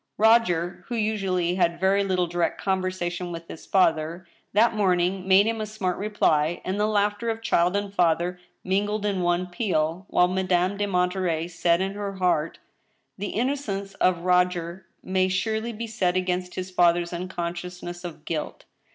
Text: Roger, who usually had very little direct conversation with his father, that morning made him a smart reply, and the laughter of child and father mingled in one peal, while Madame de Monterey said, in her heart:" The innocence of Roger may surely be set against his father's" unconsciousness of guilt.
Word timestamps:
Roger, 0.17 0.83
who 0.87 0.95
usually 0.95 1.53
had 1.53 1.79
very 1.79 2.03
little 2.03 2.25
direct 2.25 2.59
conversation 2.59 3.31
with 3.31 3.47
his 3.47 3.67
father, 3.67 4.25
that 4.51 4.73
morning 4.73 5.27
made 5.27 5.45
him 5.45 5.61
a 5.61 5.65
smart 5.67 5.95
reply, 5.95 6.59
and 6.65 6.79
the 6.79 6.87
laughter 6.87 7.29
of 7.29 7.39
child 7.43 7.75
and 7.75 7.93
father 7.93 8.39
mingled 8.63 9.05
in 9.05 9.21
one 9.21 9.45
peal, 9.45 10.07
while 10.09 10.27
Madame 10.27 10.75
de 10.75 10.87
Monterey 10.87 11.47
said, 11.47 11.81
in 11.81 11.93
her 11.93 12.13
heart:" 12.13 12.57
The 13.19 13.27
innocence 13.29 13.93
of 13.93 14.21
Roger 14.23 14.87
may 15.03 15.27
surely 15.27 15.71
be 15.71 15.85
set 15.85 16.17
against 16.17 16.55
his 16.55 16.71
father's" 16.71 17.13
unconsciousness 17.13 18.03
of 18.03 18.25
guilt. 18.25 18.65